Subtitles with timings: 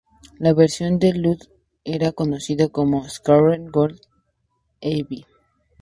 [0.39, 1.47] La versión de Ludlow
[1.83, 4.01] era conocida como "Square Gothic
[4.81, 5.27] Heavy".